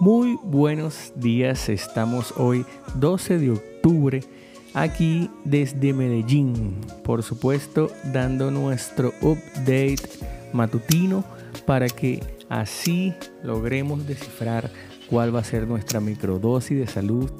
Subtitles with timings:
[0.00, 2.64] Muy buenos días, estamos hoy
[2.94, 4.24] 12 de octubre
[4.72, 10.08] aquí desde Medellín, por supuesto dando nuestro update
[10.54, 11.22] matutino
[11.66, 13.12] para que así
[13.44, 14.70] logremos descifrar
[15.10, 17.30] cuál va a ser nuestra microdosis de salud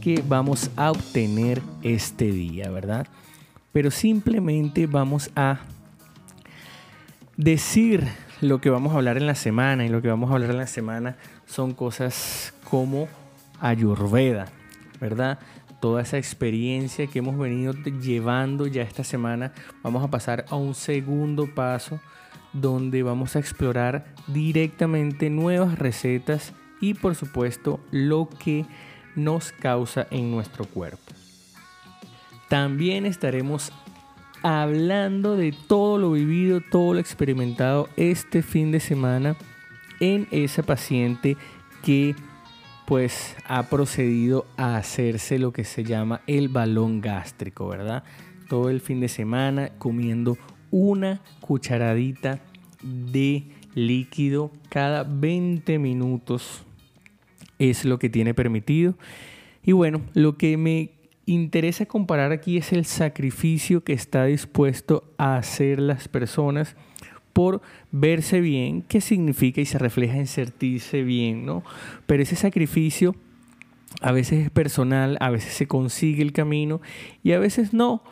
[0.00, 3.06] que vamos a obtener este día, ¿verdad?
[3.74, 5.60] Pero simplemente vamos a
[7.36, 8.08] decir
[8.40, 10.58] lo que vamos a hablar en la semana y lo que vamos a hablar en
[10.58, 13.08] la semana son cosas como
[13.60, 14.46] Ayurveda,
[15.00, 15.38] ¿verdad?
[15.80, 20.74] Toda esa experiencia que hemos venido llevando ya esta semana, vamos a pasar a un
[20.74, 22.00] segundo paso
[22.52, 28.66] donde vamos a explorar directamente nuevas recetas y por supuesto lo que
[29.14, 31.12] nos causa en nuestro cuerpo.
[32.48, 33.72] También estaremos
[34.42, 39.36] hablando de todo lo vivido, todo lo experimentado este fin de semana
[40.00, 41.36] en esa paciente
[41.82, 42.14] que
[42.86, 48.04] pues ha procedido a hacerse lo que se llama el balón gástrico, ¿verdad?
[48.48, 50.38] Todo el fin de semana comiendo
[50.70, 52.40] una cucharadita
[52.82, 53.44] de
[53.74, 56.64] líquido cada 20 minutos
[57.58, 58.94] es lo que tiene permitido.
[59.62, 60.92] Y bueno, lo que me
[61.26, 66.76] interesa comparar aquí es el sacrificio que está dispuesto a hacer las personas
[67.36, 67.60] por
[67.92, 71.62] verse bien, qué significa y se refleja en sentirse bien, ¿no?
[72.06, 73.14] Pero ese sacrificio
[74.00, 76.80] a veces es personal, a veces se consigue el camino
[77.22, 78.02] y a veces no.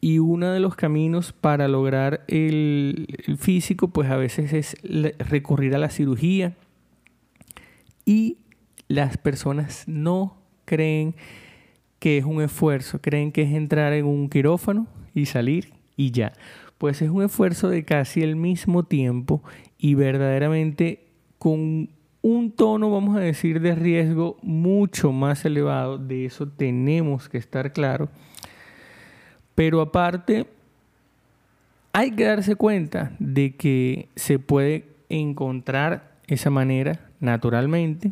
[0.00, 4.76] Y uno de los caminos para lograr el, el físico, pues a veces es
[5.18, 6.56] recurrir a la cirugía.
[8.06, 8.38] Y
[8.88, 11.14] las personas no creen
[11.98, 16.32] que es un esfuerzo, creen que es entrar en un quirófano y salir y ya
[16.82, 19.40] pues es un esfuerzo de casi el mismo tiempo
[19.78, 21.04] y verdaderamente
[21.38, 21.90] con
[22.22, 25.96] un tono, vamos a decir, de riesgo mucho más elevado.
[25.96, 28.08] De eso tenemos que estar claros.
[29.54, 30.48] Pero aparte,
[31.92, 38.10] hay que darse cuenta de que se puede encontrar esa manera naturalmente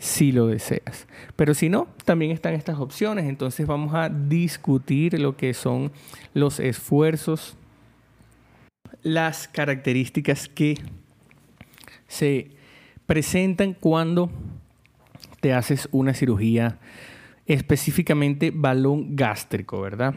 [0.00, 1.06] si lo deseas.
[1.36, 3.26] Pero si no, también están estas opciones.
[3.26, 5.92] Entonces vamos a discutir lo que son
[6.34, 7.56] los esfuerzos
[9.02, 10.78] las características que
[12.06, 12.50] se
[13.06, 14.30] presentan cuando
[15.40, 16.78] te haces una cirugía
[17.46, 20.14] específicamente balón gástrico, ¿verdad?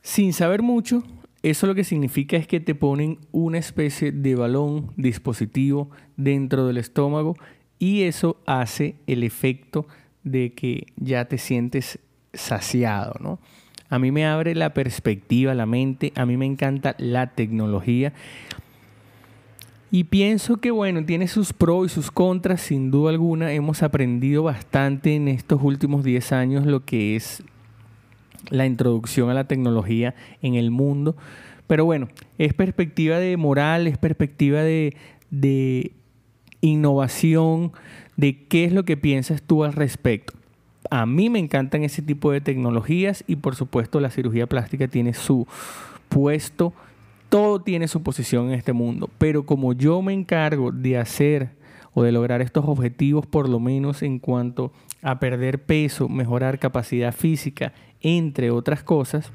[0.00, 1.02] Sin saber mucho,
[1.42, 6.78] eso lo que significa es que te ponen una especie de balón dispositivo dentro del
[6.78, 7.36] estómago
[7.78, 9.86] y eso hace el efecto
[10.24, 11.98] de que ya te sientes
[12.32, 13.38] saciado, ¿no?
[13.90, 18.12] A mí me abre la perspectiva, la mente, a mí me encanta la tecnología.
[19.90, 23.52] Y pienso que bueno, tiene sus pros y sus contras, sin duda alguna.
[23.52, 27.42] Hemos aprendido bastante en estos últimos 10 años lo que es
[28.50, 31.16] la introducción a la tecnología en el mundo.
[31.66, 34.96] Pero bueno, es perspectiva de moral, es perspectiva de,
[35.30, 35.92] de
[36.60, 37.72] innovación,
[38.16, 40.37] de qué es lo que piensas tú al respecto.
[40.90, 45.14] A mí me encantan ese tipo de tecnologías y por supuesto la cirugía plástica tiene
[45.14, 45.46] su
[46.08, 46.72] puesto,
[47.28, 51.50] todo tiene su posición en este mundo, pero como yo me encargo de hacer
[51.94, 54.72] o de lograr estos objetivos por lo menos en cuanto
[55.02, 59.32] a perder peso, mejorar capacidad física, entre otras cosas,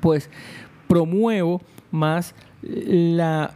[0.00, 0.30] pues
[0.88, 3.54] promuevo más la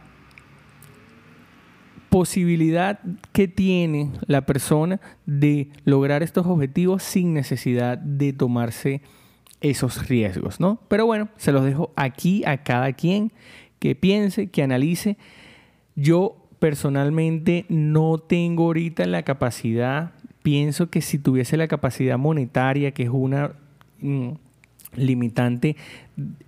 [2.11, 2.99] posibilidad
[3.31, 9.01] que tiene la persona de lograr estos objetivos sin necesidad de tomarse
[9.61, 10.81] esos riesgos, ¿no?
[10.89, 13.31] Pero bueno, se los dejo aquí a cada quien
[13.79, 15.15] que piense, que analice.
[15.95, 20.11] Yo personalmente no tengo ahorita la capacidad,
[20.43, 23.53] pienso que si tuviese la capacidad monetaria, que es una
[24.01, 24.31] mm,
[24.97, 25.77] limitante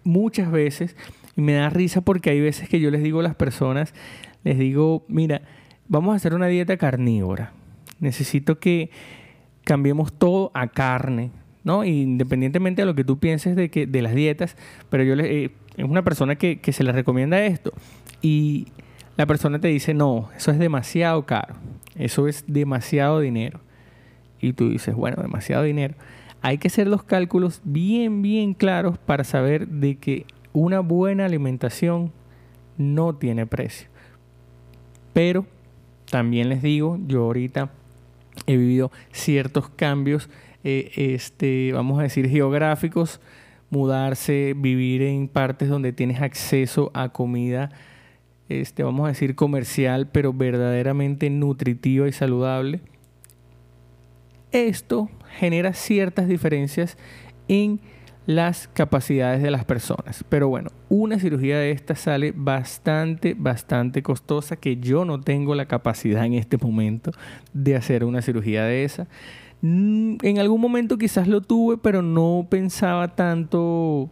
[0.03, 0.97] muchas veces,
[1.37, 3.93] y me da risa porque hay veces que yo les digo a las personas,
[4.43, 5.41] les digo, mira,
[5.87, 7.53] vamos a hacer una dieta carnívora.
[7.99, 8.89] Necesito que
[9.63, 11.31] cambiemos todo a carne,
[11.63, 11.85] ¿no?
[11.85, 14.57] Independientemente de lo que tú pienses de, que, de las dietas,
[14.89, 17.71] pero yo eh, es una persona que, que se le recomienda esto
[18.21, 18.67] y
[19.15, 21.55] la persona te dice, no, eso es demasiado caro,
[21.95, 23.59] eso es demasiado dinero.
[24.41, 25.95] Y tú dices, bueno, demasiado dinero.
[26.41, 32.11] Hay que hacer los cálculos bien, bien claros para saber de que una buena alimentación
[32.77, 33.87] no tiene precio.
[35.13, 35.45] Pero
[36.09, 37.71] también les digo, yo ahorita
[38.47, 40.29] he vivido ciertos cambios,
[40.63, 43.21] eh, este, vamos a decir, geográficos,
[43.69, 47.71] mudarse, vivir en partes donde tienes acceso a comida
[48.49, 52.81] este, vamos a decir, comercial, pero verdaderamente nutritiva y saludable,
[54.51, 56.97] esto genera ciertas diferencias
[57.47, 57.79] en
[58.25, 60.23] las capacidades de las personas.
[60.29, 65.65] Pero bueno, una cirugía de esta sale bastante, bastante costosa que yo no tengo la
[65.65, 67.11] capacidad en este momento
[67.53, 69.07] de hacer una cirugía de esa.
[69.61, 74.09] Mm, en algún momento quizás lo tuve, pero no pensaba tanto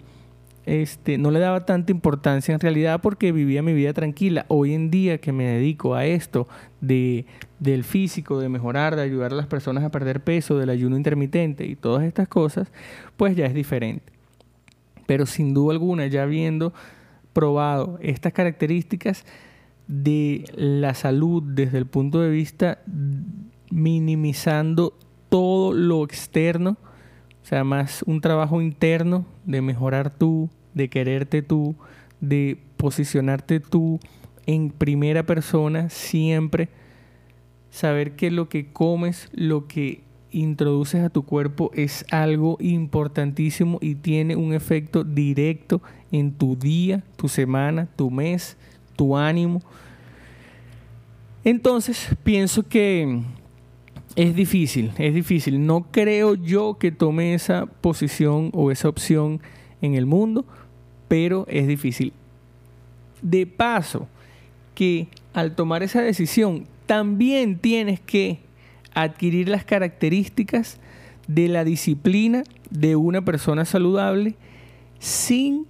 [0.66, 4.46] este, no le daba tanta importancia en realidad porque vivía mi vida tranquila.
[4.48, 6.48] Hoy en día que me dedico a esto
[6.82, 7.26] de,
[7.62, 11.66] del físico, de mejorar, de ayudar a las personas a perder peso, del ayuno intermitente
[11.68, 12.72] y todas estas cosas,
[13.18, 14.12] pues ya es diferente.
[15.06, 16.74] Pero sin duda alguna, ya habiendo
[17.34, 19.26] probado estas características
[19.88, 22.80] de la salud desde el punto de vista
[23.70, 24.98] minimizando
[25.30, 26.78] todo lo externo,
[27.44, 31.76] o sea, más un trabajo interno de mejorar tú, de quererte tú,
[32.22, 34.00] de posicionarte tú
[34.48, 36.70] en primera persona siempre.
[37.72, 40.02] Saber que lo que comes, lo que
[40.32, 45.82] introduces a tu cuerpo es algo importantísimo y tiene un efecto directo
[46.12, 48.58] en tu día, tu semana, tu mes,
[48.96, 49.62] tu ánimo.
[51.44, 53.22] Entonces pienso que
[54.16, 55.66] es difícil, es difícil.
[55.66, 59.42] No creo yo que tome esa posición o esa opción
[59.82, 60.46] en el mundo,
[61.08, 62.14] pero es difícil.
[63.22, 64.08] De paso,
[64.76, 68.40] que al tomar esa decisión también tienes que
[68.94, 70.78] adquirir las características
[71.26, 74.36] de la disciplina de una persona saludable
[75.00, 75.68] sin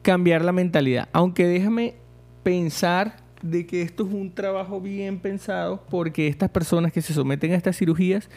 [0.00, 1.10] cambiar la mentalidad.
[1.12, 1.96] Aunque déjame
[2.42, 7.52] pensar de que esto es un trabajo bien pensado porque estas personas que se someten
[7.52, 8.30] a estas cirugías,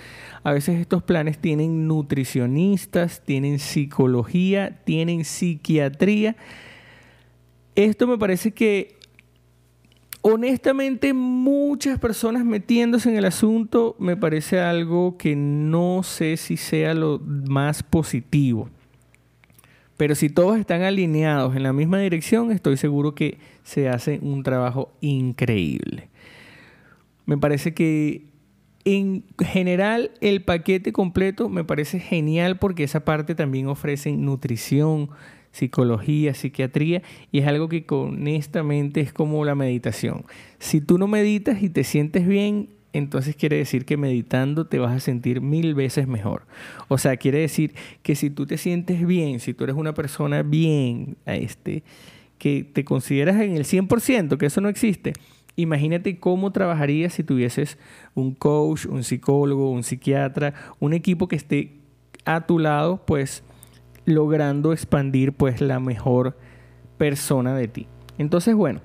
[0.43, 6.35] a veces estos planes tienen nutricionistas, tienen psicología, tienen psiquiatría.
[7.75, 8.98] Esto me parece que
[10.33, 16.93] honestamente muchas personas metiéndose en el asunto me parece algo que no sé si sea
[16.93, 18.69] lo más positivo.
[19.97, 24.43] Pero si todos están alineados en la misma dirección, estoy seguro que se hace un
[24.43, 26.07] trabajo increíble.
[27.25, 28.29] Me parece que
[28.85, 35.09] en general el paquete completo me parece genial porque esa parte también ofrece nutrición,
[35.51, 37.01] psicología, psiquiatría
[37.31, 40.25] y es algo que honestamente es como la meditación.
[40.59, 44.95] Si tú no meditas y te sientes bien, entonces quiere decir que meditando te vas
[44.95, 46.47] a sentir mil veces mejor.
[46.87, 50.41] O sea, quiere decir que si tú te sientes bien, si tú eres una persona
[50.41, 51.83] bien, este,
[52.37, 55.13] que te consideras en el 100%, que eso no existe,
[55.55, 57.77] imagínate cómo trabajarías si tuvieses
[58.15, 61.73] un coach, un psicólogo, un psiquiatra, un equipo que esté
[62.25, 63.43] a tu lado, pues
[64.09, 66.37] logrando expandir pues la mejor
[66.97, 67.87] persona de ti.
[68.17, 68.81] Entonces, bueno,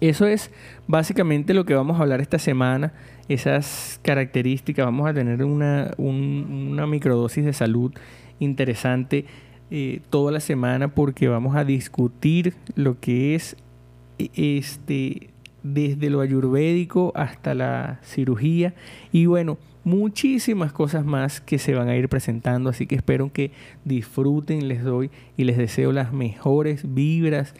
[0.00, 0.50] eso es
[0.86, 2.92] básicamente lo que vamos a hablar esta semana,
[3.28, 7.92] esas características, vamos a tener una, una microdosis de salud
[8.38, 9.26] interesante
[9.70, 13.56] eh, toda la semana porque vamos a discutir lo que es
[14.18, 15.28] este
[15.62, 18.74] desde lo ayurvédico hasta la cirugía
[19.12, 19.58] y bueno,
[19.88, 23.50] muchísimas cosas más que se van a ir presentando, así que espero que
[23.84, 27.54] disfruten, les doy y les deseo las mejores vibras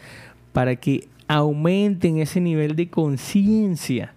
[0.53, 4.15] para que aumenten ese nivel de conciencia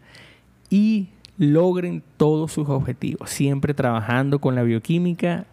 [0.69, 5.45] y logren todos sus objetivos, siempre trabajando con la bioquímica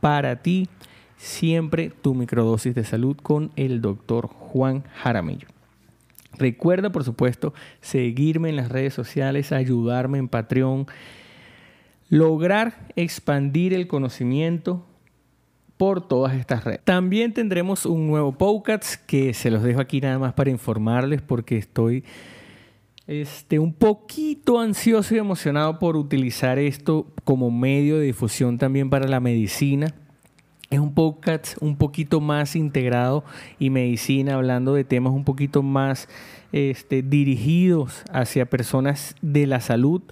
[0.00, 0.68] para ti,
[1.16, 5.48] siempre tu microdosis de salud con el doctor Juan Jaramillo.
[6.38, 10.86] Recuerda, por supuesto, seguirme en las redes sociales, ayudarme en Patreon,
[12.08, 14.86] lograr expandir el conocimiento
[15.76, 16.80] por todas estas redes.
[16.84, 21.58] También tendremos un nuevo podcast que se los dejo aquí nada más para informarles porque
[21.58, 22.04] estoy
[23.06, 29.06] este, un poquito ansioso y emocionado por utilizar esto como medio de difusión también para
[29.06, 29.94] la medicina.
[30.70, 33.24] Es un podcast un poquito más integrado
[33.60, 36.08] y medicina, hablando de temas un poquito más
[36.50, 40.02] este, dirigidos hacia personas de la salud.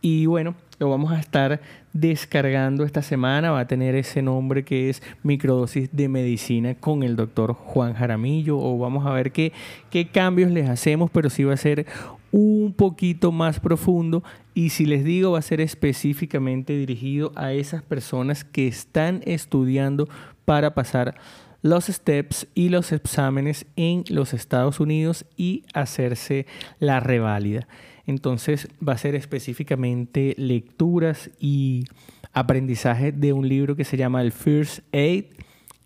[0.00, 1.60] Y bueno, lo vamos a estar
[1.92, 3.50] descargando esta semana.
[3.50, 8.58] Va a tener ese nombre que es Microdosis de Medicina con el doctor Juan Jaramillo.
[8.58, 9.52] O vamos a ver qué,
[9.90, 11.86] qué cambios les hacemos, pero sí va a ser
[12.30, 14.22] un poquito más profundo.
[14.54, 20.08] Y si les digo, va a ser específicamente dirigido a esas personas que están estudiando
[20.44, 21.16] para pasar
[21.62, 26.46] los steps y los exámenes en los Estados Unidos y hacerse
[26.78, 27.66] la reválida.
[28.06, 31.84] Entonces va a ser específicamente lecturas y
[32.32, 35.24] aprendizaje de un libro que se llama el First Aid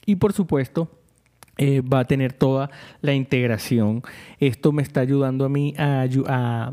[0.04, 0.90] y por supuesto
[1.56, 4.02] eh, va a tener toda la integración.
[4.38, 6.72] Esto me está ayudando a mí a, a,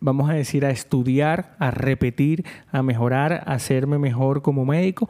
[0.00, 5.08] vamos a decir, a estudiar, a repetir, a mejorar, a hacerme mejor como médico,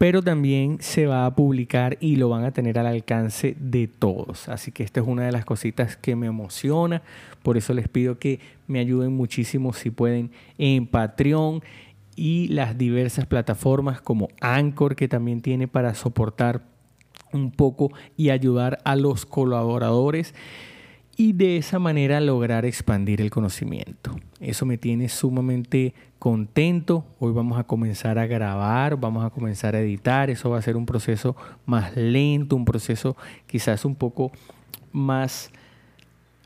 [0.00, 4.48] pero también se va a publicar y lo van a tener al alcance de todos.
[4.48, 7.02] Así que esta es una de las cositas que me emociona,
[7.42, 11.62] por eso les pido que me ayuden muchísimo si pueden en Patreon
[12.16, 16.62] y las diversas plataformas como Anchor que también tiene para soportar
[17.34, 20.32] un poco y ayudar a los colaboradores
[21.20, 24.16] y de esa manera lograr expandir el conocimiento.
[24.40, 27.04] Eso me tiene sumamente contento.
[27.18, 30.30] Hoy vamos a comenzar a grabar, vamos a comenzar a editar.
[30.30, 31.36] Eso va a ser un proceso
[31.66, 34.32] más lento, un proceso quizás un poco
[34.92, 35.50] más,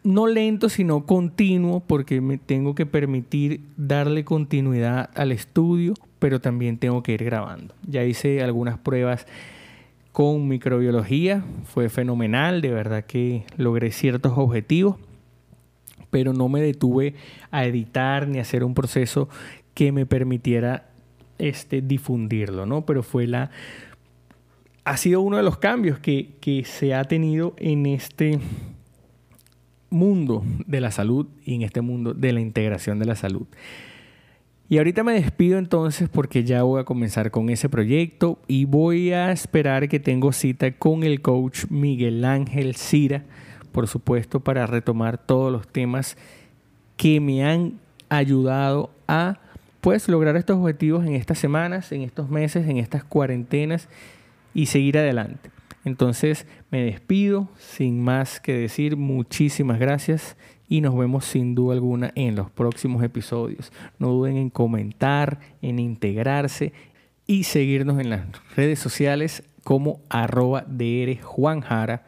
[0.02, 6.78] no lento, sino continuo, porque me tengo que permitir darle continuidad al estudio, pero también
[6.78, 7.76] tengo que ir grabando.
[7.86, 9.24] Ya hice algunas pruebas
[10.14, 11.44] con microbiología.
[11.64, 14.94] Fue fenomenal, de verdad que logré ciertos objetivos,
[16.10, 17.16] pero no me detuve
[17.50, 19.28] a editar ni a hacer un proceso
[19.74, 20.86] que me permitiera
[21.38, 22.86] este, difundirlo, ¿no?
[22.86, 23.50] Pero fue la...
[24.84, 28.38] Ha sido uno de los cambios que, que se ha tenido en este
[29.90, 33.48] mundo de la salud y en este mundo de la integración de la salud.
[34.68, 39.12] Y ahorita me despido entonces porque ya voy a comenzar con ese proyecto y voy
[39.12, 43.24] a esperar que tengo cita con el coach Miguel Ángel Cira,
[43.72, 46.16] por supuesto, para retomar todos los temas
[46.96, 47.74] que me han
[48.08, 49.38] ayudado a
[49.82, 53.88] pues lograr estos objetivos en estas semanas, en estos meses, en estas cuarentenas
[54.54, 55.50] y seguir adelante.
[55.84, 62.12] Entonces me despido sin más que decir muchísimas gracias y nos vemos sin duda alguna
[62.14, 63.72] en los próximos episodios.
[63.98, 66.72] No duden en comentar, en integrarse
[67.26, 68.22] y seguirnos en las
[68.56, 70.66] redes sociales como arroba
[71.22, 72.04] Juanjara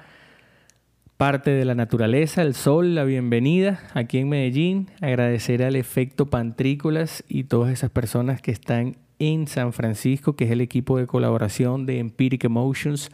[1.22, 7.24] parte de la naturaleza, el sol, la bienvenida aquí en Medellín, agradecer al efecto Pantrícolas
[7.28, 11.86] y todas esas personas que están en San Francisco, que es el equipo de colaboración
[11.86, 13.12] de Empiric Emotions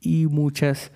[0.00, 0.90] y muchas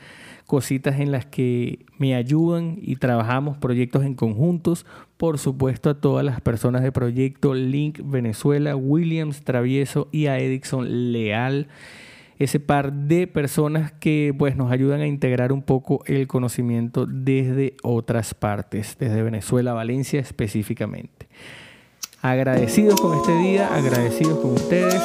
[0.46, 4.86] cositas en las que me ayudan y trabajamos proyectos en conjuntos.
[5.18, 11.12] Por supuesto a todas las personas de proyecto Link Venezuela, Williams Travieso y a Edison
[11.12, 11.68] Leal
[12.38, 17.76] ese par de personas que pues nos ayudan a integrar un poco el conocimiento desde
[17.82, 21.28] otras partes, desde Venezuela, Valencia específicamente.
[22.20, 25.02] Agradecidos con este día, agradecidos con ustedes